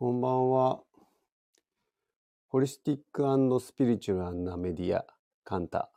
[0.00, 0.80] こんばんは。
[2.50, 5.04] ホリスティックスピリチュアルなメディア、
[5.42, 5.90] カンタ。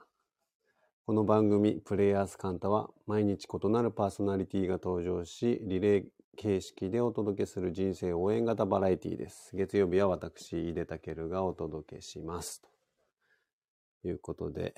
[1.06, 6.06] この番組、プレイヤースカンタは、毎日異なるパーソナリティが登場し、リレー
[6.36, 9.56] 形式でお届けする人生応援型バラエティです。
[9.56, 12.64] 月曜日は私、井出武がお届けします。
[14.02, 14.74] ということで、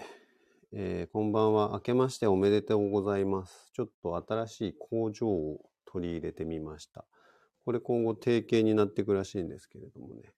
[0.74, 1.70] えー、こんばんは。
[1.76, 3.71] 明けましておめでとうございます。
[3.71, 7.05] ちょっと新しい工場を取り入れてみました。
[7.66, 10.34] これ今後定型になっていくらしいんですけれどもね。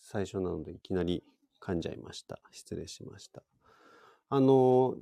[0.00, 1.22] 最初なのでいきなり
[1.60, 2.40] 噛んじゃいました。
[2.50, 3.42] 失礼しました。
[4.30, 4.96] あの、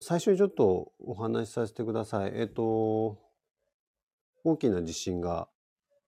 [0.00, 2.32] 最初にちょっとお話しさせてください。
[2.34, 3.18] えっと、
[4.44, 5.48] 大きな地震が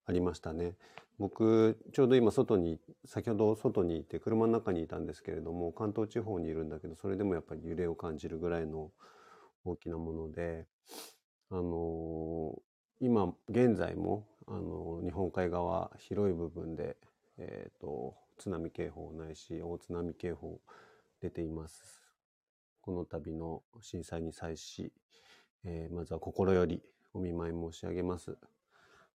[0.07, 0.77] ありましたね。
[1.19, 8.91] 僕、ちょうど今外に、先ほど外にいて車の中にいたんですけれども、関東地方にいるんだけど、それでもやっぱり揺れを感じるぐらいの
[9.65, 10.67] 大きなもので、
[11.51, 12.59] あの
[13.05, 16.97] 今現在もあの日本海側広い部分で、
[17.37, 20.61] えーと、津波警報ないし大津波警報
[21.21, 22.01] 出ています。
[22.81, 24.93] この度の震災に際し、
[25.65, 26.81] えー、まずは心より
[27.13, 28.37] お見舞い申し上げます。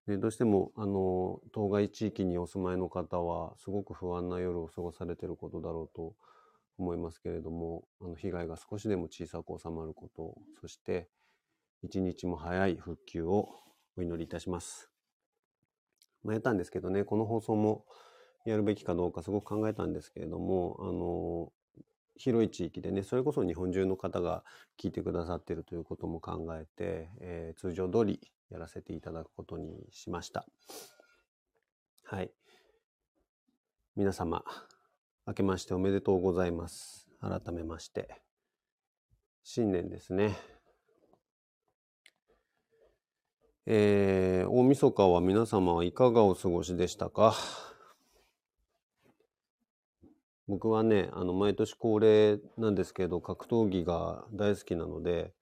[0.05, 6.13] でどうしてもあの当該地域にお住まいの方はすごく不安な夜を過ごされていることだろうと
[6.77, 11.07] 思いますけれどもあの被害が少しでも小さく収まることそして
[11.83, 13.49] 一日も早い復旧を
[13.97, 14.89] お祈りいたします。
[16.23, 17.85] ま、やったんですけどね、この放送も
[18.45, 21.51] やるべきかどうかすごく考えたんですけれども、あの、
[22.15, 24.43] 広い地域でね、それこそ日本中の方が
[24.81, 28.19] 聞いてくださっているということも考えて、えー、通常通り
[28.49, 30.45] やらせていただくことにしました。
[32.03, 32.31] はい。
[33.95, 34.43] 皆様、
[35.25, 37.07] 明けましておめでとうございます。
[37.19, 38.21] 改めまして。
[39.43, 40.56] 新年ですね。
[43.69, 47.35] えー、大晦日は皆様はいかがお過ごしでしたか？
[50.47, 55.33] 僕はね、あの、毎年恒例なんですけど、格闘技が大好きなので、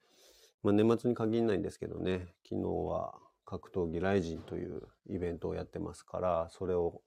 [0.63, 3.13] まあ、年末に限らないんですけどね、昨日は
[3.46, 7.03] 格闘技ライジンというイベントをやってますから、それを、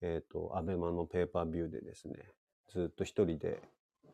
[0.00, 2.14] えっ、ー、と、アベマのペーパービューでですね、
[2.68, 3.62] ずっと一人で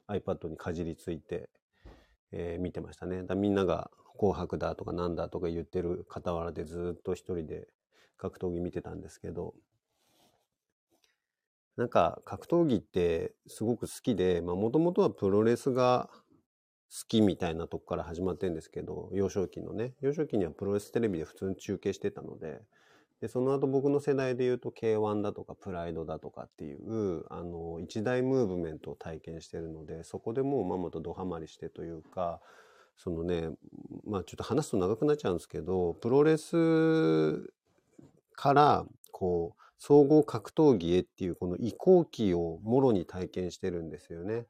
[0.09, 1.51] iPad にかじりついて、
[2.33, 3.23] えー、見てましたね。
[3.25, 7.69] だみんなが紅白だとかなんだとか言ってる傍らでずっと一人で
[8.17, 9.55] 格闘技見てたんですけど、
[11.77, 22.61] なんか格闘技ってすごく好きで、まあもともとはプロレスが好きみたいなとこから始まってるんですけど、幼少期のね、幼少期にはプロレステレビで普通に中継してたので、
[23.23, 32.41] で、その後僕の世代で言うと K1 だとかプライドだとかっていう、あの、一大ムーブメントを体験してるので、そこでもうままとドハマりしてというか、
[32.97, 33.51] そのね、
[34.05, 37.49] まあちょっと話すと長くなっちゃうんですけど、プロレス
[38.35, 44.47] から、こう、総合格闘技へっていうこの移行期をもろに体験してるんですよね。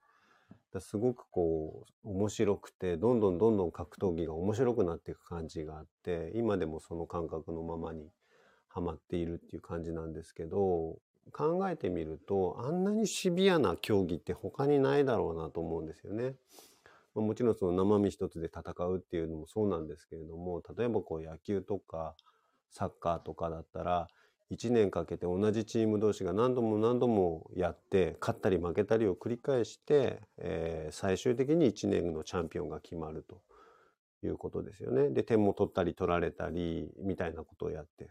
[0.81, 8.09] すごくこう面白くてどんどんどんどん格闘技が面白くなっていく感じがあって今でもその感覚のままに
[8.73, 10.97] はまっているっていう感じなんですけど
[11.33, 16.35] 考えてみるとあんなにシビアな競技って他にないだろうなと思うんですよね。
[17.15, 22.15] もちろんその生身一つで戦うっていうのもそうなんですけれども、例えばこう野球とか
[22.71, 24.09] サッカーとかだったら、
[24.51, 33.43] 1年かけて同じチーム同士が何度も何度もやって、勝ったり負けたりを繰り返して、えー、最終的に1年のチャンピオンが決まると
[34.27, 35.11] いうことですよね。
[35.11, 38.11] で、点も取ったり取られたり、みたいなことをやってる。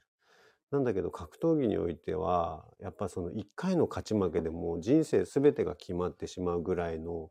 [0.71, 7.29] なんだけど格闘技においては、やっぱその1回の勝ち負けでも人生全てが決まってしまうぐらいの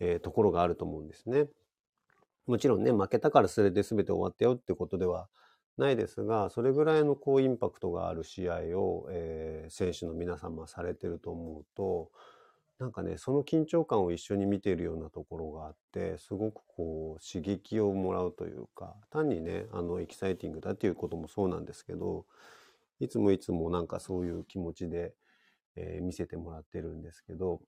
[0.00, 1.46] えー、ところがあると思うんですね。
[2.46, 5.28] もちろんね、負けたからそれで全て終わったよってことでは
[5.76, 12.10] ないですが、それぐらいのこうインパクトがある試合を、えー、選手の皆様されてると思うと、
[12.78, 22.24] なんかね、その緊張感を一緒に見ているようなところがあって、すごくこう刺激をもらうというか、単にね、あのエキサイティングだっていうこともそうなんですけど、
[23.00, 25.14] いつもいつもなんかそういう気持ちで、
[25.76, 27.60] えー、見せてもらってるんですけど、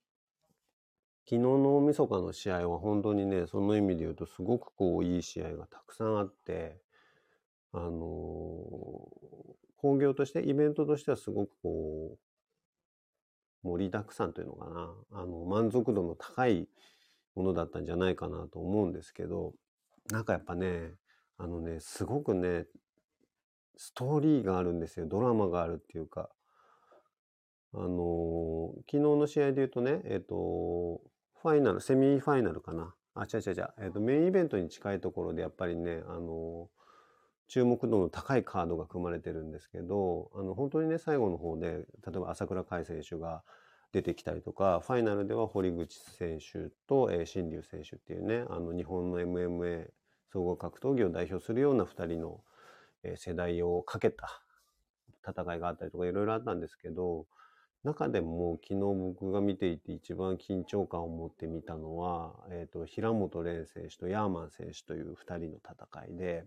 [1.25, 6.81] 昨日の大晦日の試合は本当にね、その意味で言うとすごくこういい試合がたくさんあって、
[7.73, 7.91] あのー、
[9.77, 12.19] 興行として、イベントとしてはすごくこう、
[13.63, 16.69] 盛りだくさんというのかな、あの、満足度の高い
[17.35, 19.55] ものだったんじゃないかなと思うんですけど、
[20.11, 20.95] なんかやっぱね、
[21.39, 22.67] あのね、すごくね、
[23.83, 25.07] ストーリーがあるんですよ。
[25.07, 26.29] ドラマがあるっていうか。
[27.73, 31.01] あのー、昨日の試合で言うとね、えっ、ー、と、
[31.41, 32.95] ファイナル、セミファイナルかな。
[33.15, 33.75] あ、違う違う違う。
[33.79, 36.69] えっ、ー、と、メインイベントに近いところでやっぱりね、あの
[37.49, 43.43] 注目度の高いカードが組まれてるんですけど、あの、本当にね、最後の方で、例えば朝倉海選手が
[43.93, 49.89] 出てきたりとか、ファイナルでは堀口選手と、えー、新竜選手っていうね、あの、日本の MMA
[50.33, 52.41] 総合格闘技を代表するような2人の、
[53.17, 54.43] 世代をかけた
[55.27, 57.27] 戦いがあったりとかいろいろあったんですけど、
[57.83, 66.45] 中でも昨日僕が見ていて一番緊張感を持って見たのは、え、ー、と、平本蓮選手とヤーマン選手という2人の戦いで、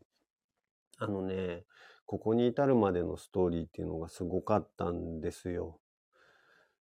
[0.99, 1.63] あのね、
[2.05, 5.79] ここに至るまでのストーリーっていうのがすごかったんですよ。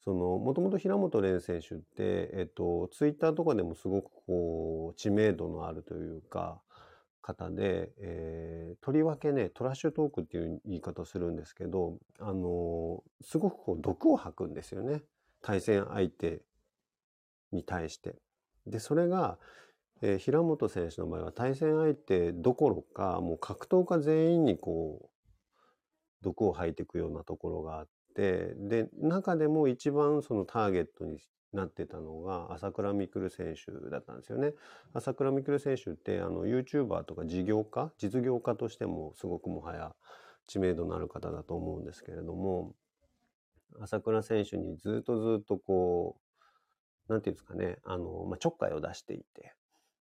[0.06, 6.62] もともと平本蓮選手って、えっと、ツイッターとかでもすごくこう、知名度のあるというか、
[7.28, 15.02] 方で、えー、とりわけね、トラッシュトークっていう言い方をするんですけど、あのー、すごくこう、毒を吐くんですよね。
[15.42, 16.42] 対戦相手
[17.52, 18.16] に対して。
[18.66, 19.38] で、それが、
[20.02, 25.10] えー、平本選手の場合は対戦相手どころか、もう格闘家全員にこう、
[26.22, 31.20] 毒を吐いていくようなところがあって、で、中でも一番そのターゲットに
[31.58, 34.54] なってたのが朝倉未来選手だったんですよね。
[34.94, 39.96] 朝倉未来選手ってあの YouTuber とか事業家、実業家としてもすごくもはや
[40.48, 42.74] 知名度のある方だと思うんですけれども、
[43.82, 46.18] 朝倉選手にずっとずっとこ
[47.10, 49.54] う、なんていうんですかね、あの、まあ、ちょっかいを出していて、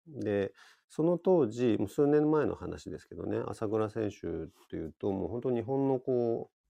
[0.08, 0.54] で、
[0.90, 4.20] その当時、もう数年前の話ですけどね、朝倉選手
[4.70, 6.61] というと、もう本当日本のこう、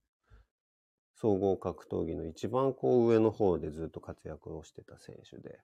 [1.22, 5.60] 総合格闘技の一番こう上の方でずっと活躍をしてた選手で、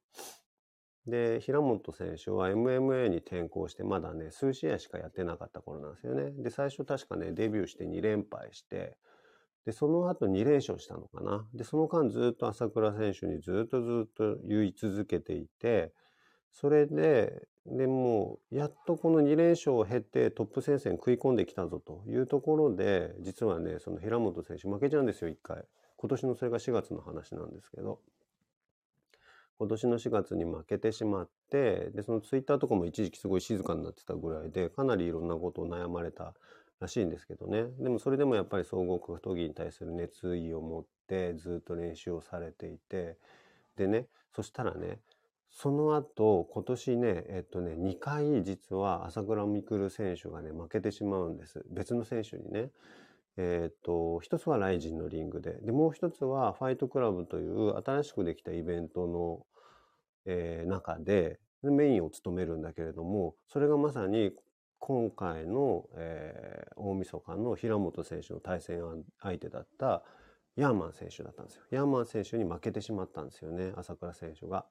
[1.04, 6.30] で、平本選手は MMA に転向してまだね、数試合しかやってなかった頃なんですよね。
[6.30, 8.96] で、最初確かね、デビューして2連敗して、
[9.66, 11.44] で、その後2連勝したのかな。
[11.52, 15.92] で、その間ずっと朝倉選手にずっとずっと言い続けていて、
[16.52, 25.64] それで、でもうやっとこの2連勝を経てトップ戦線食い込んできたぞというところで、実はね、その平本選手負けちゃうんですよ、1回。
[25.96, 28.00] 今年のそれが4月の話なんですけど。
[29.58, 36.34] 今年の4月に負けてしまって、で、そのツイッターとかも一時期すごい静かになってたぐらいで、かなりいろんなことを悩まれた
[36.78, 37.64] らしいんですけどね。
[37.80, 43.16] でもそれでもやっぱり総合格闘技に対する熱意を持ってずっと練習をされていて、
[43.74, 45.00] でね、そしたらね、
[45.50, 51.64] その後、今年ね、えっとね、2回実は朝倉未来選手がね、負けてしまうんです。
[51.70, 52.70] 別の選手にね。
[53.40, 55.60] えっと、一つはライジンのリングで。
[55.62, 59.46] で、もう一つはファイトクラブという新しくできたイベントの、
[60.26, 64.32] えー、中でメインを務めるんだけれども、それがまさに
[64.78, 68.82] 今回の、えー、大晦日の平本選手の対戦
[69.20, 70.02] 相手だった
[70.56, 71.62] ヤーマン選手だったんですよ。
[71.70, 74.66] ヤーマン選手に負けてしまったんですよね、朝倉選手が。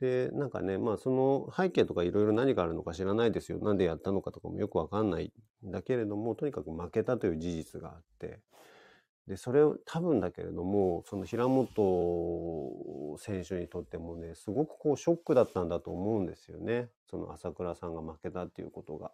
[0.00, 3.58] で、なんかね、まあその背景とかいろいろ何があるのか知らないですよ。
[3.58, 5.32] なんでやったのかとかもよくわかんない
[5.66, 8.40] んだけれども、とにかく負けたという事実があって、
[9.26, 11.68] で、それを多分だけれども、その平本
[13.18, 16.88] 選手にとってもね、すごくこうショックだったんだと思うんですよね。
[17.10, 19.12] その朝倉さんが負けたっていうことが。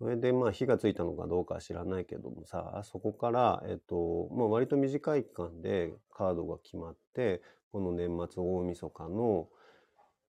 [0.00, 9.48] それでまあ火がついたのかどうかは知らないけどもさ、そこから、えっと、まあ割と短い期間でカードが決まって、この年末大晦日の、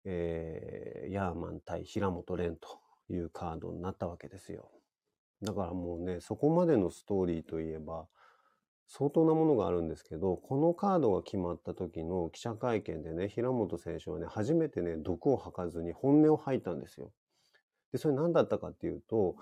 [0.04, 2.78] えー、ヤーマン対平本蓮と
[3.10, 4.70] いうカードになったわけですよ。
[5.42, 8.06] だからもうね、そこまでのストーリーといえば、
[8.90, 17.14] 相当なものがあるんですけど、このカードが決まった時の記者会見でね、平本選手はね、初めてね、毒を吐かずに本音を吐いたんですよ。
[17.94, 19.38] で、それ何だったかっていうと、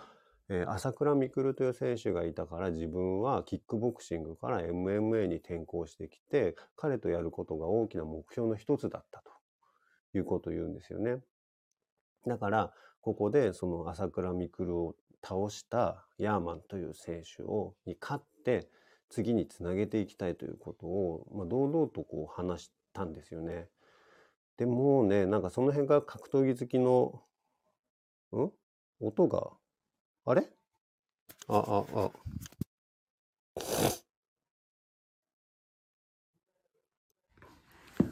[0.50, 9.31] えー、朝倉未来という選手がいたから自分はキックボクシングから MMA に転向してきて、彼とやることが大きな目標の一つだったと
[10.13, 11.17] いうことを言うんですよね。
[12.27, 18.67] だから、ここでその朝倉未来を倒したヤーマンという選手を、に勝って、
[19.10, 23.67] 次につなげていきたいということを、まあ、堂々とこう話したんですよね。
[24.58, 27.22] でもうね、なんかその辺が格闘技好きの、
[28.38, 28.52] ん？
[29.00, 29.50] 音が？
[30.26, 30.48] あれ？
[31.48, 32.12] あ、あ、あ。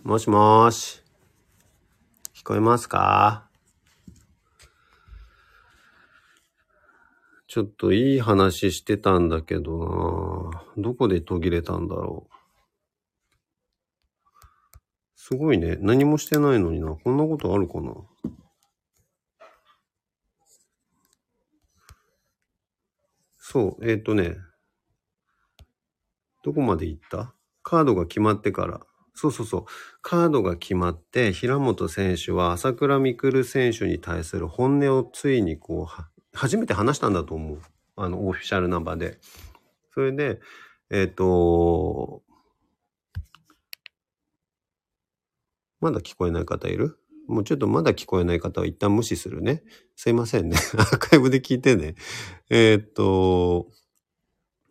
[0.04, 1.02] もしもーし。
[2.34, 3.48] 聞こえますか？
[7.48, 12.34] ちょっといい話してたんだけどなどこで途切れたんだろう？
[15.16, 15.78] すごいね。
[15.80, 16.96] 何もしてないのにな。
[16.96, 17.94] こんなことあるかな？
[23.52, 24.38] そう、えっ、ー、とね、
[26.44, 27.34] どこまで行った？
[27.64, 28.80] カードが決まってから。
[29.16, 29.66] そうそうそう。
[30.04, 37.62] カードが決まって、平本選手は朝倉未来選手に対する本音をついにこう初めて話したんだと思う。
[37.96, 39.20] あの、オフィシャルな場で。
[39.96, 40.40] それで、
[40.92, 42.22] えっ、と、
[45.82, 47.00] まだ聞こえない方いる？
[47.30, 49.64] もうちょっとまだ聞こえない方は一旦無視するね。
[49.96, 50.58] すいませんね。
[50.78, 51.96] アーカイブで聞いてね。
[52.50, 53.68] えーっと、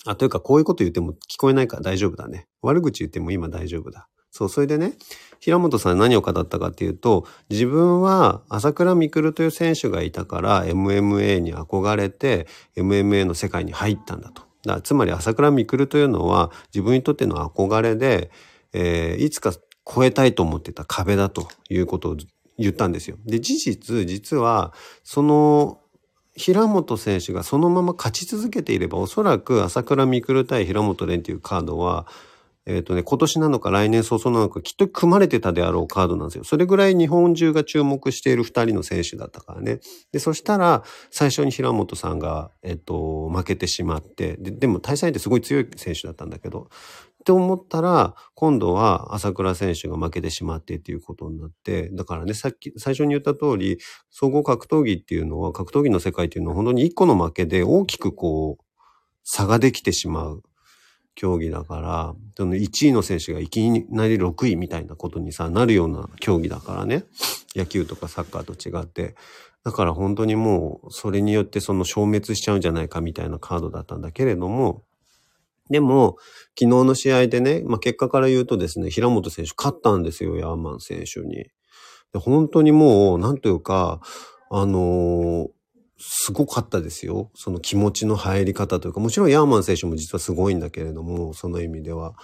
[0.04, 2.48] あ、というかこういうこと言っても聞こえないから大丈夫だね。
[2.60, 4.08] 悪口言っても今大丈夫だ。
[4.32, 4.94] そう、それでね、
[5.38, 14.42] 平本さん何を語ったかっていうと、自分は朝倉未来という選手がいたから MMA に憧れて MMA の世界に入ったんだと。
[14.64, 18.32] だつまり朝倉未来というのは自分にとっての憧れで、
[18.72, 19.52] えーいつか
[19.90, 22.16] 超えたいと思ってた壁だということ
[22.58, 23.16] 言ったんですよ。
[23.24, 24.72] で、事実、実は、
[25.04, 25.80] その、
[26.36, 32.06] 平本選手がそのまま勝ち続けていれば、おそらく朝倉未来対平本蓮っていうカードは、
[32.68, 36.44] えっ、とね、今年なのか来年早々なのか、きっと組まれてたであろうカードなんですよ。
[36.44, 39.80] それぐらい日本中が注目している二人の選手だったからね。
[40.12, 46.68] で、そしたら、最初に平本さんが、えっ、と、負けてしまって、で、でも対戦相手すごい強い選手だったんだけど、
[47.20, 53.78] って思ったら、今度は朝倉選手が負けてしまってっていうことになって、だからね、さっき、最初に言った通り、
[54.10, 58.64] 総合格闘技っていうのは、格闘技の世界っていうのは本当に一個の負けで大きくこう、
[59.24, 60.42] 差ができてしまう
[61.18, 67.06] 競技だから、その1位の選手がいきなり6位みたいなことにさ、なるような競技だからね。
[67.56, 69.16] 野球とかサッカーと違って。
[69.64, 74.84] だから本当にもう、それによってその消滅しちゃうんじゃないかみたいなカードだったんだけれども、
[75.68, 76.18] でも、
[76.56, 81.46] 昨日の試合でね、まあ、結果から言うとですね、平本選手勝ったんですよ、ヤーマン選手に。
[82.12, 84.00] で本当にもう、なんというか、
[84.50, 85.57] あのー
[85.98, 87.30] すごかったですよ。
[87.34, 92.14] その気持ちの入り方というか、もちろんヤーマン選手も実はすごいんだけれども、その意味では。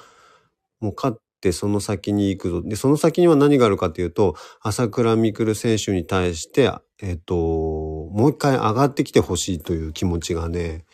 [0.81, 2.63] もう勝ってその先に行くぞ。
[2.63, 6.71] で、その先には何があるかというと、朝倉未来選手に対して、
[7.03, 10.85] えっ、と、もう一回上がってきてほしいという気持ちがね、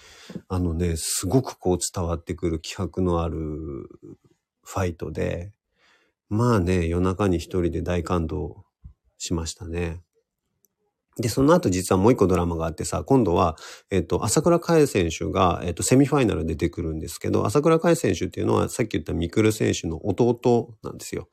[0.48, 5.52] あのね、すごくこう伝わってくる気迫のあるファイトで、
[6.28, 8.64] まあね、夜中に一人で大感動
[9.18, 10.00] しましたね。
[11.18, 13.56] で、その後実はもう一個ドラマがあってさ、今度は、
[13.90, 21.28] えっ、と、朝倉海選手が、えっ、と、セミファイナル出てくるんですけど、朝倉海選手っていうのは、さっき言ったミクル選手の弟なんですよ。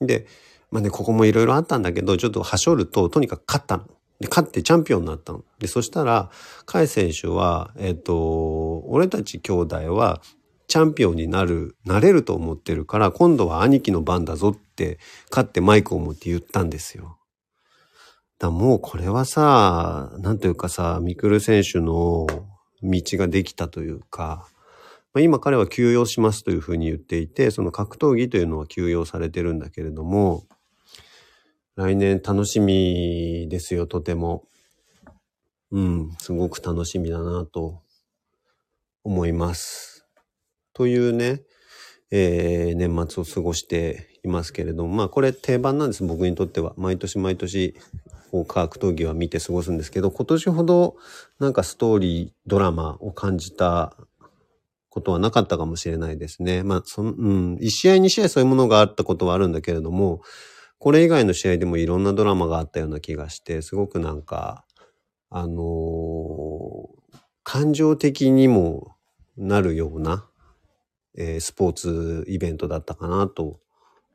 [0.00, 0.26] で、
[0.70, 3.84] まあね、ここもいろいろあったんだけど、ちょっとはしょると、とにかく勝ったの。
[4.20, 5.44] で、勝ってチャンピオンになったの。
[5.58, 6.30] で、そしたら、
[6.64, 10.20] 海選手は、えっ、と、俺たち兄弟は、
[10.68, 14.98] チャンピオンになる、なれると思ってるから、今度は兄貴の番だぞって、
[15.30, 17.17] 勝ってマイクを持って言ったんですよ。
[18.38, 22.26] だもうこれはさ、なんというかさ、ミクル選手の
[22.82, 24.46] 道ができたというか、
[25.12, 30.44] まあ、今彼は休養しますというふうに言っていて、その格闘技というのは休養されてるんだけれども、
[31.74, 34.44] 来年楽しみですよ、とても。
[35.70, 37.82] うん、すごく楽しみだなと
[39.04, 40.06] 思います。
[40.72, 41.42] というね、
[42.10, 46.74] えー年末を過ごしていますけれども、まあこれ定番なんです、僕にとっては。
[46.76, 47.74] 毎年毎年、
[48.30, 50.96] こう格闘技は見て過ごすんですけど、今年ほど
[51.38, 53.96] なんかストーリー、ドラマを感じた
[54.88, 56.62] ことはなかったかもしれないですね。
[56.62, 60.20] まあ、その、うん、1試合2試合そういうものがあったことはあるんだけれども、
[60.78, 64.64] これ以外の試合でもいろんなドラマがあったような気がして、すごくなんか、
[65.30, 66.98] あのー
[67.50, 68.94] 感情的にも
[69.38, 70.28] なるような、
[71.16, 73.58] えースポーツイベントだったかなと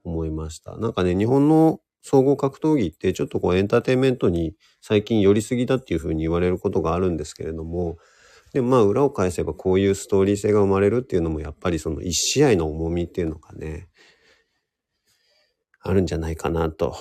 [0.03, 0.77] 思いました。
[0.77, 7.95] なんかね、日本の総合格闘技ってちょっとこうエンターテインメントに最近寄りすぎだっていうふうに言われることがあるんですけれども、
[8.51, 13.87] でもまあ裏を返せばこういうストーリー性が生まれるっていうのもやっぱりその一試合の重みっていうのがね、
[15.79, 16.95] あるんじゃないかなと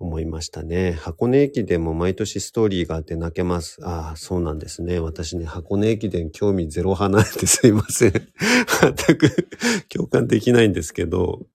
[0.00, 0.92] 思いましたね。
[0.92, 3.80] 箱根駅伝も毎年ストーリーがあって泣けます。
[3.82, 4.98] ああ、そうなんですね。
[4.98, 8.12] 私ね、箱根駅伝興味ゼロ派なんですいません。
[8.12, 9.48] 全く
[9.92, 11.46] 共感できないんですけど、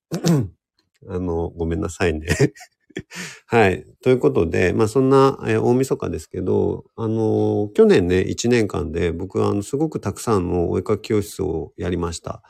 [1.09, 2.27] あの、ごめんなさいね。
[3.47, 3.85] はい。
[4.03, 12.43] ということで、まあそんな、え大晦日ですけど、あの、去年ね、1年間で僕はあの、すごくたくさんのお絵描き教室をやりました。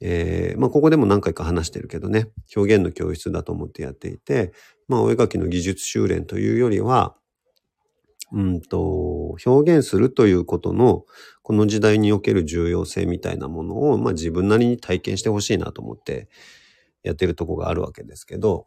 [0.00, 4.52] えーまあここでも何回か話してるけどね、表現の教室だと思ってやっていて、
[4.88, 7.16] まあお絵描きの技術修練というよりは、
[8.32, 11.04] うんと、表現するということの、
[11.42, 16.28] この時代における重要性みたいなものを、まあ自分なりに体験してほしいなと思って
[17.06, 18.66] やってるとこがあるわけですけど、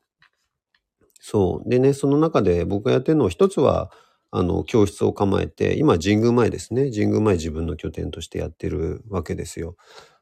[1.22, 1.70] そう。
[1.70, 3.92] でね、その中で僕がやってるのは一つは、
[4.32, 6.92] あの、教室を構えて、今神宮前ですね。
[6.92, 9.76] 神宮前自分の拠点としてやってるわけですよ。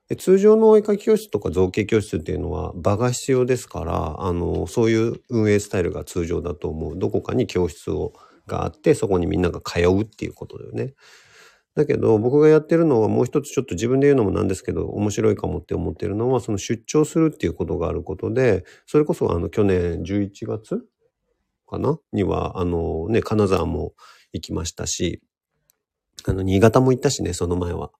[0.09, 6.99] で通常のお絵描き教室とか造形教室っていうのは場が必要ですから、あの、そういう運営スタイルが通常だと思う。
[6.99, 8.13] どこかに教室を
[8.47, 10.95] があって、そこにみんなが通うっていうことだよね。
[11.77, 20.83] だけど、僕がやってるのはもう一つちょっと自分で言うのもなんですけど、面白いかもって思ってるのは、その出張するっていうことがあることで、それこそあの去年11月
[21.69, 21.99] かな？
[22.13, 23.93] には、あのね、金沢も
[24.33, 25.21] 行きましたし、
[26.25, 27.91] あの、新潟も行ったしね、その前は。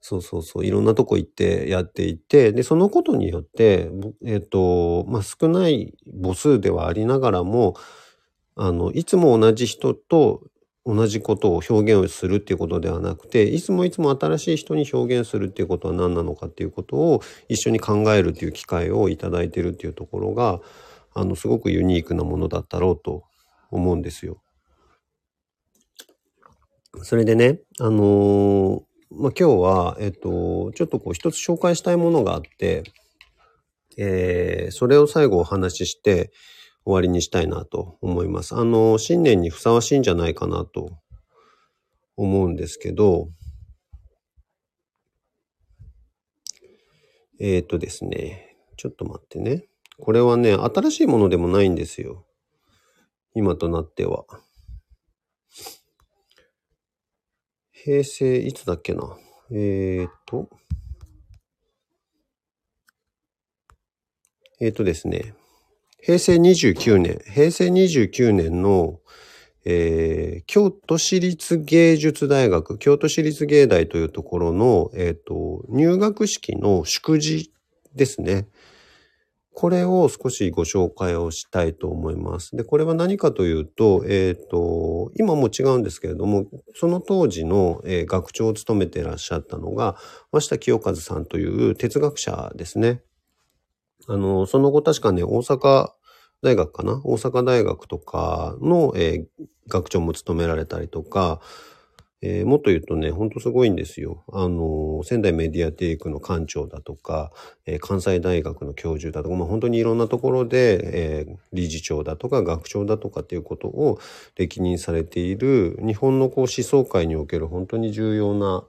[0.00, 3.90] そうそうそう、いろんなとこ行ってやっていて、で、そのことによって、
[4.24, 7.74] えっ、ー、と、まあ、少ない母数ではありながらも、
[8.54, 10.44] あの、いつも同じ人と
[10.84, 20.60] 同じことを表現をするっていうことではなくて、いつもいつも新しい人に表現するっていうことは何なのかっていうことを一緒に考えるっていう機会をいただいてるっていうところが、
[21.14, 23.22] あの、すごくユニークなものだったろうと
[23.70, 24.42] 思うんですよ。
[27.02, 32.82] それでね、あのー、まあ、今日は、えっと、ちょっとこう一つ紹介したいものがあって、
[33.96, 36.32] えー、それを最後お話しして、
[36.84, 38.54] 終わりにしたいなと思います。
[38.54, 40.98] あの、新年にふさわしいんじゃないかなと
[42.16, 43.28] 思うんですけど、
[47.40, 49.64] えっ、ー、とですね、ちょっと待ってね。
[49.98, 52.26] これはね、新しいものでもないんですよ。
[53.34, 54.24] 今となっては。
[57.70, 59.16] 平成、いつだっけな。
[59.50, 60.48] えっ、ー、と、
[64.60, 65.34] えっ、ー、とですね、
[66.04, 68.98] 平成29年、平成29年の、
[69.64, 77.52] えー、京都市立芸術大学、京都市立芸大というところの、えっ、ー、と、入学式の祝辞
[77.94, 78.48] ですね。
[79.54, 82.56] これを少しご紹介をしたいと思います。
[82.56, 89.96] で、これは何かというと、えっ、ー、と、今も違うんですけれども、その当時の、えー、学長を務めていらっしゃったのが、
[90.32, 93.02] 増田清和さんという哲学者ですね。
[94.08, 95.90] あの、その後確かね、大阪
[96.42, 97.00] 大学かな？
[97.04, 101.40] 大阪大学とかの、えー、学長も務められたりとか、
[102.24, 104.24] えー、もっと言うとね、ほんとすごいんですよ。
[104.32, 107.32] あの、仙台メディアテイクの館長だとか、
[107.66, 113.98] えー、関西大学の教授だとか、まあ本当にいろんなところで、えー、理事長だとか学長だとかっていうことを
[114.36, 118.64] 歴任されている、日本のこう思想界における本当に重要な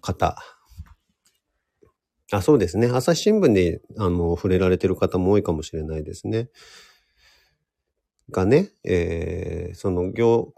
[0.00, 0.36] 方
[2.32, 2.88] あ、そうですね。
[2.88, 6.48] 朝日新聞で、あの、触れられてる方も多いかもしれないですね。
[8.30, 10.52] がね、えー、その京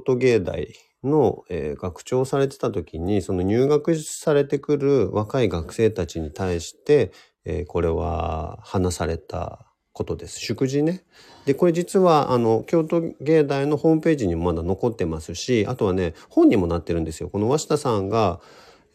[0.00, 7.12] 都芸大の、えー、学長をされてた時に、その入学されてくる若い学生たちに対して、
[7.44, 10.40] えー、これは話されたことです。
[10.40, 11.04] 祝辞ね。
[11.44, 17.28] で、これ実は、あの、京都芸大のホームページにもまだ残ってますし、あとはね、本にもなってるんですよ。
[17.28, 18.40] この鷲田さんが、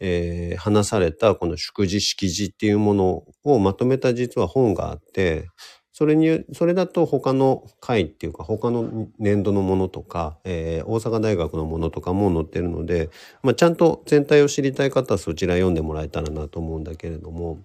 [0.00, 5.48] えー、話されたこの祝辞式辞っていうものをまとめた実は本があって、
[5.98, 13.08] それに、それだと他の会っていうか他の年度のものとか、えー、大阪大学のものとかも載ってるので、
[13.42, 17.60] まあ、ちゃんと全体を知りたい方はそちら読んでもらえたらなと思うんだけれども、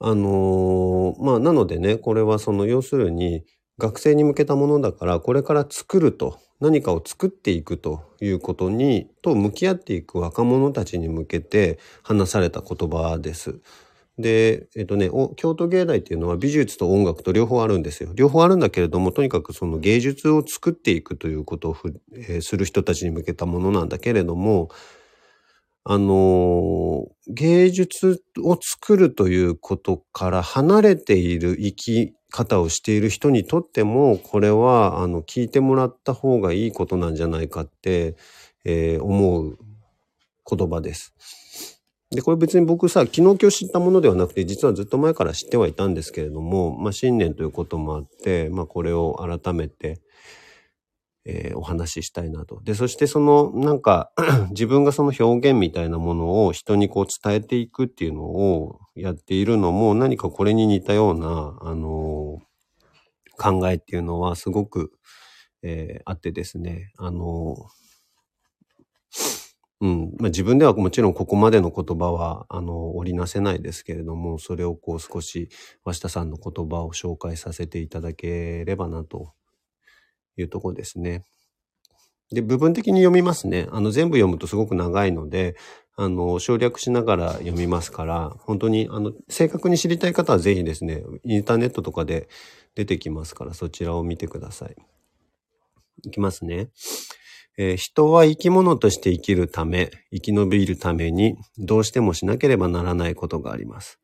[0.00, 3.44] あのー、まあ、なのでね、これはその、要するに、
[3.78, 13.60] 学生に向けたものだから、これから作ると、何かを作っていくということに、と向き合っていく若者たちに向けて話された言葉です。
[14.18, 18.10] で、えっとね、京都芸大っていうのは美術と音楽と両方あるんですよ。
[18.14, 21.76] 両方あるんだけれども、とにかくその芸術を作っていくということを
[22.12, 24.68] えー、する人たちに向けたものなんだけれども、
[25.82, 38.16] あの、芸術を作るということから離れている生き方をしている人にとっても、これは、あの、聞いてもらった方がいいことなんじゃないかって、
[38.64, 39.58] えー、思う
[40.50, 41.14] 言葉です。
[42.10, 50.00] で、これ別に僕さ、昨日今日知ったものではなくて、実はずっと前から知ってはいたんですけれども、まあ、新年ということもあって、まあ、これを改めて、
[51.26, 52.60] えー、お話ししたいなと。
[52.62, 54.12] で、そしてその、なんか
[54.50, 64.92] 自分がその表現みたいなものを人にこう伝えていくっていうのをやっているのも、何かこれに似たような、あのー、考えっていうのはすごく、
[65.62, 67.56] えー、あってですね、あの
[69.80, 70.14] うん。
[70.18, 75.48] まあ、自分ではもちろんここまでの言葉は、あの、織りなせないですけれども、それをこう少し、
[75.84, 79.32] 鷲田さんの言葉を紹介させていただければなと
[80.36, 81.24] いうとこですね。
[82.30, 83.68] で、部分的に読みますね。
[83.70, 85.56] あの、全部読むとすごく長いので、
[85.96, 92.28] あの、省略しながら読みますから、本当に、あの、正確に知りたい方はぜひですね、インターネットとかで
[92.74, 94.76] 出てきますから、そちらを見てください。
[96.04, 96.70] いきますね。
[97.56, 104.00] えー、人は生き物として生きるため、生き延びるために、どうしてもしなければならないことがあります。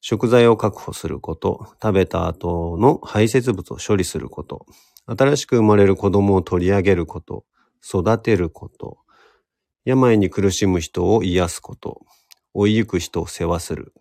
[0.00, 4.66] 食材を確保すること、食べた後の排泄物を処理すること、
[5.12, 7.44] 新しく生まれる子供を取り上げること、
[7.84, 8.98] 育てること、
[9.84, 12.02] 病に苦しむ人を癒すこと、
[12.54, 13.92] 追いゆく人を世話する、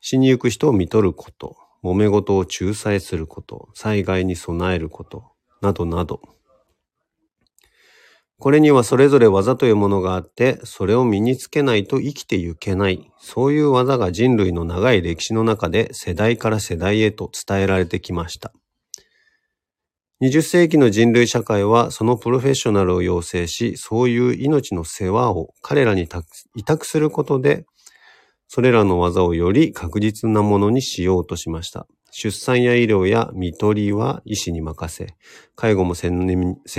[0.00, 6.22] 死にゆく人を見取ること、揉め事を仲裁すること、災害に備えること、などなど。
[8.38, 13.12] これにはそれぞれ技というものがあって、それを身につけないと生きてゆけない。
[13.18, 18.52] そういう技が人類の長い歴史の中で世代から世代へと伝えられてきました。
[20.22, 26.08] 20世紀の人類社会はそのプロフェッショナルを養成し、そういう命の世話を彼らに
[26.54, 27.66] 委託することで、
[28.46, 31.88] それらの技をより確実なものにしようとしました。
[32.12, 35.16] 出産や医療や見取りは医師に任せ、
[35.56, 36.14] 介護も専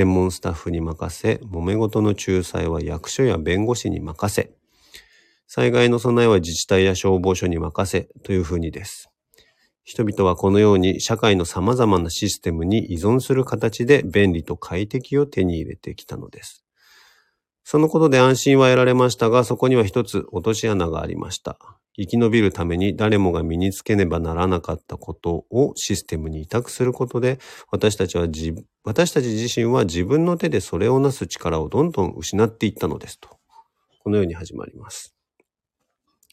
[0.06, 4.52] 門スタッフに任せ、揉め事の仲裁は役所や弁護士に任せ、
[5.48, 9.10] 災害の備えは自治体や消防署に任せというふうにです。
[9.84, 16.64] 人々はこのように社会の様々なシステムに依存する形で便利と快適を手に入れてきたのです。
[17.66, 21.58] そのことで安心は得られましたが、そこには一つ落とし穴がありました。
[21.96, 27.40] 生き延びるために誰もが身につけねばならなかったことをシステムに委託することで、
[27.72, 28.28] 私たちは
[28.84, 33.30] 私たち自身は自分の手でそれをなす力をどんどん失っていったのですと。
[34.00, 35.16] このように始まります。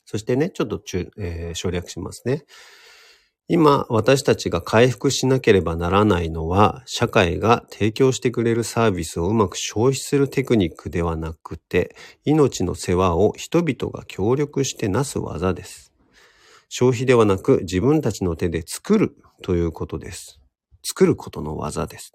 [0.05, 0.81] そしてね、ちょっと
[1.19, 2.45] えー、省略しますね。
[3.53, 15.93] 今、私たちが回復しなければならないのは、社会が提供してくれるサービスをうまく消費するテクニックではなくて、命の世話を人々が協力してなす技です。
[16.69, 20.41] 消費ではなく自分たちの手で作るということです。
[20.85, 22.13] 作ることの技です。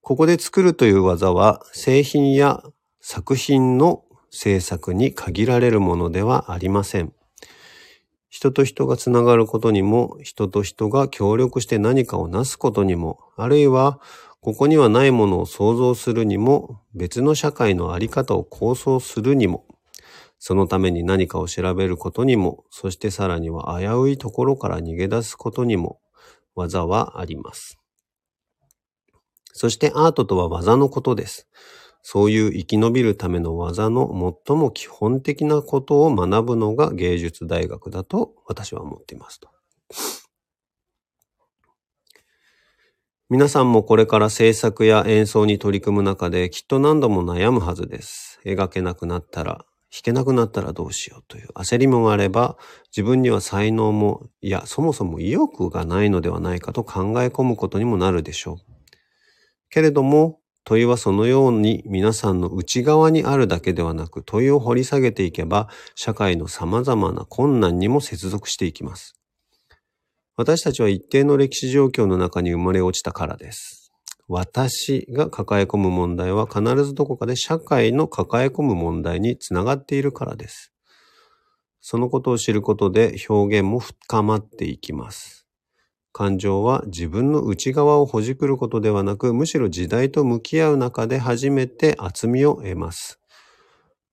[0.00, 2.62] ここで作るという技は製品や
[3.02, 7.15] 作品の制作に限られるものではありません。
[8.36, 13.98] 人と人がつながることにも、人と人が協力して何かをなすことにも、あるいは、
[14.42, 19.64] ここにはないものを想像するにも、別の社会のあり方を構想するにも、
[20.38, 25.98] そのために何かを調べることにも、そしてさらには危ういところから逃げ出すことにも、
[26.54, 27.78] 技はあります。
[29.54, 31.48] そしてアートとは技のことです。
[32.08, 34.06] そういう生き延びるための技の
[34.46, 39.48] 最も基本的なことを学ぶのが芸術大学だと私は思っていますと。
[43.28, 48.38] 皆さんもこれから制作や演奏に取り組む中できっと何度も悩むはずです。
[48.46, 52.56] 描けなくなったら、弾けなくなったらどうしようという焦りもあれば、
[52.96, 58.56] 自分には才能も、いや、そもそも意欲がないのではないかと考え込むことにもなるでしょう。
[59.70, 69.14] けれども、問いはそのように皆さんの内側にあるだけではなく問いを掘り下げていけば社会の様々な困難にも接続していきます。
[70.36, 73.92] 私たちは一定の歴史状況の中に生まれ落ちたからです。
[74.26, 80.72] 私が抱え込む問題は必ずどこかで社会の抱え込む問題につながっているからです。
[81.80, 85.45] そのことを知ることで表現も深まっていきます。
[86.16, 93.20] 感情は自分の内側をほじくることではなく、むしろ時代と向き合う中で初めて厚みを得ます。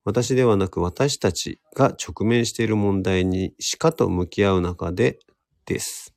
[0.03, 5.17] 私ではなく私たちが直面している問題にしかと向き合う中で
[5.65, 6.13] です。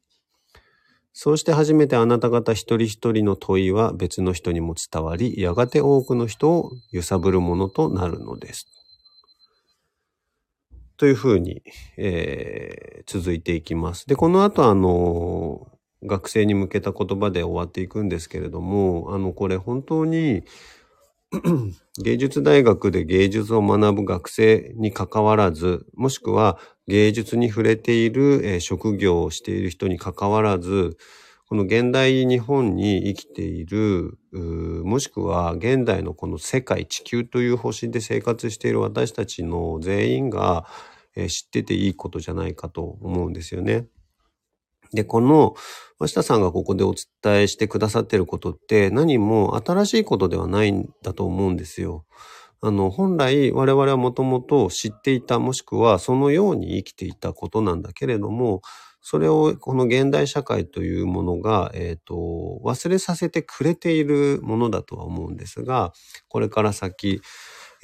[1.12, 8.66] そうして初めてあなた方一人一人の問いは別の人にも伝わり、やがて多くの人を揺さぶるものとなるのです。
[10.96, 11.62] というふうに、
[11.96, 14.06] えー、続いていきます。
[14.08, 15.68] で、この後あの
[16.06, 20.44] 学生に向けた言葉で終わっていくんですけれども、あの、これ本当に
[22.02, 30.96] 芸術大学で芸術を学ぶ学生に関わらず、もしくは芸術に触れている、えー、職業をしている人に関わらず、
[31.48, 40.66] この現代日本に生きている、もしくは現代のこの世界、地球という星で生活している私たちの全員が、
[41.14, 43.86] えー、知ってていいことじゃないかと思うんですよね。
[44.96, 45.54] で、この、
[46.00, 52.04] 増田さんがここでお伝えしてくださってることって何も新しいことではないんだと思うんですよ。
[52.60, 58.60] あの、本来我々はもともと知っていたもしくはそのように生きていたことなんだけれども、
[59.00, 65.92] それをこの現代社会というものが、えっ、ー、と、忘れさせてくれているものだとは思うんですが、
[66.28, 67.20] これから先、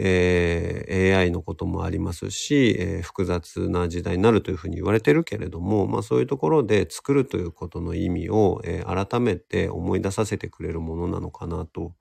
[0.05, 11.95] えー、AI のこともありますし、えー、複雑な時代になるというふうに言われてるけれども、まあそういうところで作るということの意味を、えー、改めて思い出させてくれるものなのかなと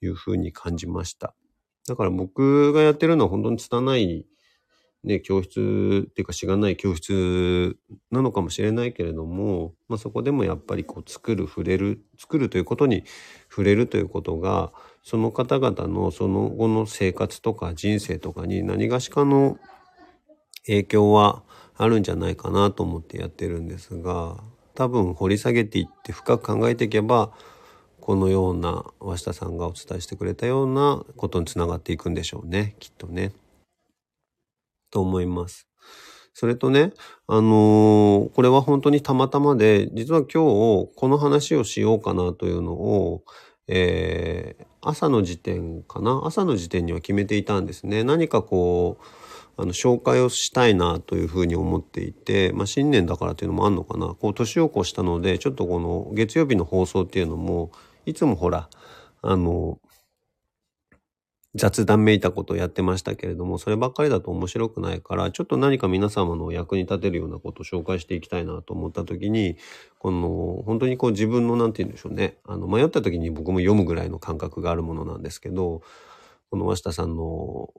[0.00, 1.34] いうふうに感じました。
[1.86, 4.26] だから僕がやってるのは本当に拙い
[5.04, 7.76] ね、教室っていうかしがない教室
[8.10, 13.04] なのかもしれないけれども、まあ、そこでもやっぱりこう作る、触れる、作るということに
[13.50, 19.58] 触れるということが、その方々のその後の生活とか人生とかに何がしかの
[20.66, 21.42] 影響は
[21.76, 24.42] あるんじゃないかなと思ってやってるんですが、
[24.74, 27.32] 多分掘り下げていって深く考えていけば、
[28.00, 33.32] このような鷲田さんがお伝えしてくれたようなことにつながっていくんでしょうね、きっとね。
[34.94, 35.68] と思います。
[36.32, 36.92] それとね、
[37.26, 43.24] あのー、これは本当にたまたまで、実は今日この話をしようかなというのを、
[43.68, 46.22] えー、朝の時点かな？
[46.24, 48.04] 朝の時点には決めていたんですね。
[48.04, 54.08] 何かこう、あの、紹介をしたいなというふうに思っていて、まあ、新年だからというのもあるのかな？
[54.08, 57.70] こう、年を越したので、ちょっとこの月曜日の放送っていうのも、
[58.06, 58.68] いつもほら、
[59.22, 59.78] あの、
[61.54, 69.56] 雑談めいたことをやってましたけれども、そればっかりだと面白くないから、ちょっと何か皆様の役に立てるようなことを紹介していきたいなと思った時に、
[69.98, 72.38] この、本当にこう自分のなんて言うんでしょうね。
[72.44, 75.82] あの、迷った時に僕も読むぐらいの感覚があるものなんですけど、
[76.50, 77.72] この鷲田さんの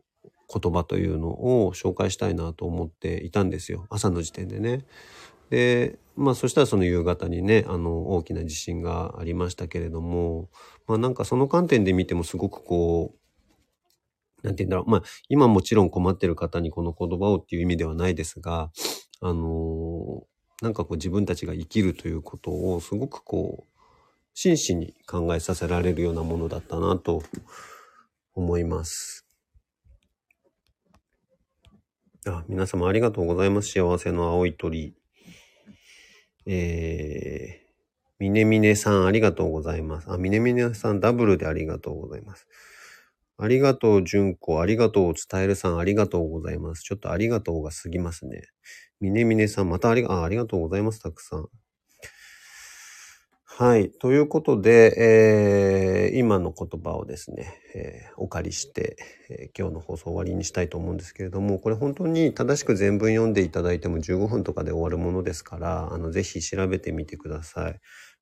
[0.54, 1.28] 言葉というの
[1.66, 3.88] を紹介したいなと思っていたんですよ。
[3.90, 4.86] 朝の時点でね。
[5.50, 10.50] で、まあそしたらその夕方にね、あの大きな地震がありましたけれども、
[10.88, 13.25] まあなんかその観点で見てもすごくこう、
[14.46, 14.90] なんて言うんだろう。
[14.90, 18.72] まあ今もちろん困ってる方にこの言葉をっていう意味ではないですが、
[19.22, 20.24] あの
[20.62, 23.80] なんかこう自分たちが生きるということをすごくこう、
[24.34, 27.24] 真摯に考えさせられるようなものだったなと
[28.36, 29.26] 思います。
[32.28, 33.72] あ、皆様ありがとうございます。
[33.72, 34.96] 幸せの青い鳥。
[36.48, 37.66] えー、
[38.20, 40.12] みねみねさんありがとうございます。
[40.12, 42.48] あ、みねみねさんダブルでありがとうございます。
[43.38, 44.62] ありがとう、じゅんこ。
[44.62, 45.78] ありがとう、伝えるさん。
[45.78, 46.84] ありがとうございます。
[46.84, 48.44] ちょっとありがとうが過ぎますね。
[49.02, 51.02] みねみねさん、またありが、あありがとうございます。
[51.02, 51.48] たくさん。
[53.58, 53.90] はい。
[53.90, 58.98] ということで、えー、今の言葉をですね、えー、お借りして、
[59.30, 67.80] えー、今日の放送終わりにしたいと思うんですけれども、これ本当に正しく全文読んでいただいても15分とかで終わるものですから、あの、ぜひ調べてみてください。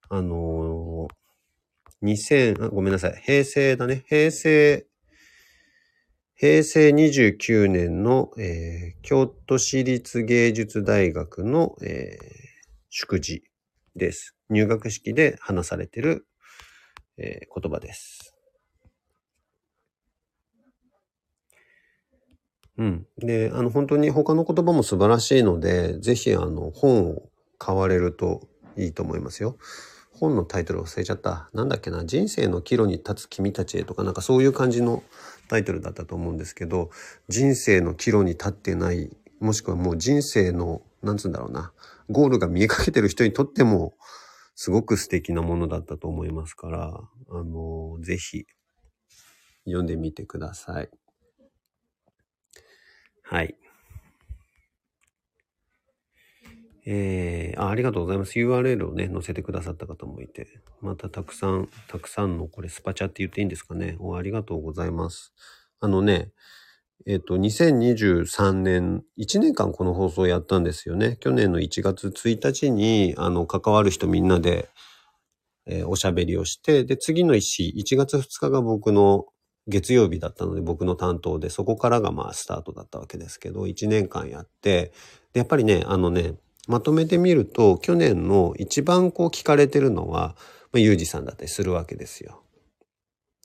[0.10, 3.19] あのー、2000あ、ごめんなさい。
[3.23, 4.04] 平成だね。
[4.08, 4.86] 平成、
[6.44, 12.28] 平成29年の、えー、京都市立芸術大学の、えー、
[12.90, 13.46] 祝辞
[13.96, 14.36] です。
[14.50, 16.28] 入学式で話されてる、
[17.18, 18.36] えー、言葉です。
[22.78, 23.08] うん。
[23.20, 29.56] で、あの、本当に他の言葉も素晴らしいので、ぜひ、あの、本を買われるといいと思いますよ。
[30.12, 31.50] 本のタイトル忘れちゃった。
[31.54, 32.04] なんだっけな。
[32.04, 35.04] 人生の岐路に立つ君たちへとか、なんかそういう感じの
[35.48, 36.90] タイトルだったと思うんですけど、
[37.28, 41.74] 人生の岐路に立ってない、もしくはもう人生の、なんつうんだろうな。
[42.10, 43.96] ゴールが見えかけてる人にとっても、
[44.56, 48.46] すごく素敵なものだったと思いますから、あの、ぜひ、
[49.66, 50.90] 読んでみてください。
[53.24, 53.56] はい。
[56.86, 58.38] えー、あありがとうございます。
[58.39, 60.48] URL をね、載せてくださった方もいて、
[60.82, 63.96] またたくさん、たくさんのこれスパチャって言っていいんですかね。
[64.00, 65.34] おありがとうございます。
[65.80, 66.32] あのね、
[67.06, 71.17] えっ、と、2023年、1年間この放送やったんですよね。
[71.19, 74.69] 去年の1月1日に、あの、関わる人みんなで、
[75.65, 79.26] えー、おしゃべりをして、で、次の1、1月2日が僕の
[79.67, 84.93] 月曜日だったので僕の担当で、そこからがまあスタートだったわけですけど、1年間やって、
[85.34, 86.36] で、やっぱりね、あのね、
[86.67, 90.36] まとめてみると、去年の一番こう聞かれてるのは、
[90.71, 92.43] まあ、ゆうじさんだったりするわけですよ。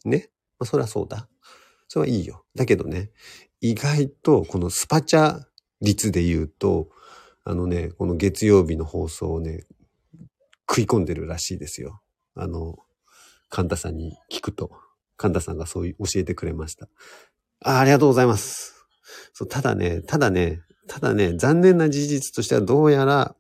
[0.04, 0.30] ね？
[0.58, 1.28] まあ、そりゃそうだ。
[1.88, 2.44] それはいいよ。
[2.54, 3.10] だけどね、
[3.60, 5.40] 意外とこのスパチャ
[5.80, 6.88] 率で言うと、
[7.44, 9.64] あのね、この月曜日の放送をね、
[10.68, 12.00] 食い込んでるらしいですよ。
[12.34, 12.76] あの、
[13.48, 14.70] 神田さんに聞くと、
[15.16, 16.88] 神田さんがそういう教えてくれました。
[17.64, 18.86] あありがとうございます。
[19.32, 23.36] そう、ただね、ただね、ただね、残念な事実としてはどうやら、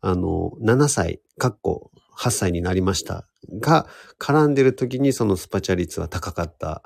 [0.00, 3.26] あの、7歳、かっこ8歳になりました
[3.58, 3.86] が、
[4.18, 6.82] 絡んでる時にそのスパチャ率は高かった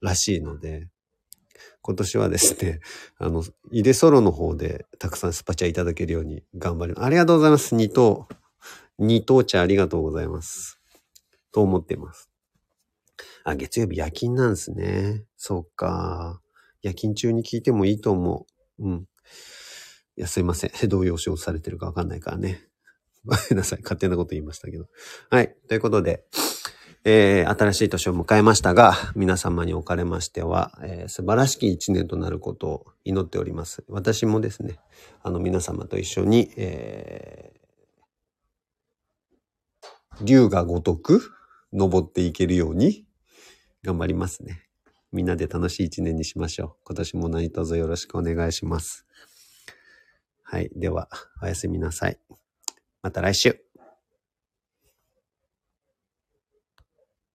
[0.00, 0.88] らしいので、
[1.82, 2.80] 今年はですね、
[3.18, 7.04] あの、イデソロの方でたくさんスパチャいただけるように頑張ります。
[7.04, 7.74] ありがとうございます。
[7.74, 8.28] 二等。
[8.98, 10.78] 二等茶ありがとうございます。
[11.52, 12.30] と思っています。
[13.44, 15.24] あ、月曜日夜勤なんですね。
[15.36, 16.40] そうか。
[16.82, 18.46] 夜勤中に聞いてもいいと思
[18.78, 18.84] う。
[18.86, 19.06] うん。
[20.16, 20.70] いや、すいません。
[20.88, 22.68] どういうお仕事されてるかわかんないからね。
[23.24, 23.82] ごめんなさい。
[23.82, 24.88] 勝手なこと言いましたけど。
[25.30, 25.54] はい。
[25.68, 26.24] ということで、
[27.04, 33.84] えー、新しい年を迎えましたが、皆様におかれましては、えー、素晴らしき一年となることを祈っております。
[33.88, 34.78] 私もですね、
[35.22, 41.22] あの皆様と一緒に、えー、竜が如く
[41.72, 43.06] 登っていけるように
[43.82, 44.66] 頑張りますね。
[45.12, 46.72] みんなで楽しい一年にしましょう。
[46.84, 49.06] 今年も何卒よろしくお願いします。
[50.50, 50.70] はい。
[50.74, 51.08] では、
[51.40, 52.18] おやすみなさい。
[53.02, 53.69] また来週。